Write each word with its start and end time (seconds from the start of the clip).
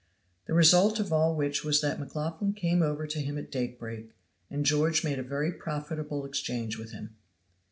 The 0.47 0.55
result 0.55 0.99
of 0.99 1.13
all 1.13 1.35
which 1.35 1.63
was 1.63 1.79
that 1.81 1.99
McLaughlan 1.99 2.53
came 2.55 2.81
over 2.81 3.05
to 3.05 3.21
him 3.21 3.37
at 3.37 3.51
daybreak 3.51 4.15
and 4.49 4.65
George 4.65 5.03
made 5.03 5.19
a 5.19 5.23
very 5.23 5.51
profitable 5.51 6.25
exchange 6.25 6.75
with 6.79 6.89
him. 6.89 7.17